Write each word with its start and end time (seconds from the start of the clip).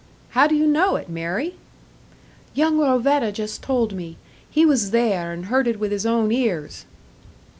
"How 0.31 0.47
do 0.47 0.55
you 0.55 0.65
know 0.65 0.95
it, 0.95 1.09
Mary?" 1.09 1.57
"Young 2.55 2.79
Rovetta 2.79 3.31
just 3.31 3.61
told 3.61 3.93
me. 3.93 4.17
He 4.49 4.65
was 4.65 4.89
there, 4.89 5.31
and 5.31 5.45
heard 5.45 5.67
it 5.67 5.79
with 5.79 5.91
his 5.91 6.07
own 6.07 6.31
ears." 6.31 6.85